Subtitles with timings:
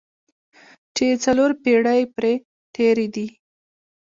[0.95, 2.33] چې څلور پېړۍ پرې
[2.75, 3.27] تېرې دي.